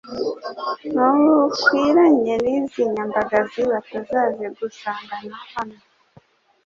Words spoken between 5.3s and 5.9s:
hano.